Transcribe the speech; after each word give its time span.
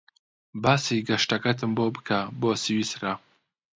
باسی 0.63 0.97
گەشتەکەتم 1.07 1.71
بۆ 1.77 1.85
بکە 1.95 2.19
بۆ 2.41 2.51
سویسرا. 2.63 3.13